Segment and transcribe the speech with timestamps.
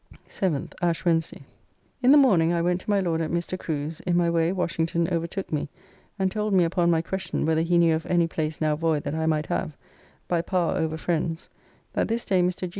[0.27, 0.73] 7th.
[0.81, 1.45] (Ash Wednesday.)
[2.01, 3.55] In the morning I went to my Lord at Mr.
[3.55, 5.69] Crew's, in my way Washington overtook me
[6.17, 9.13] and told me upon my question whether he knew of any place now void that
[9.13, 9.77] I might have,
[10.27, 11.49] by power over friends,
[11.93, 12.61] that this day Mr.
[12.61, 12.69] G.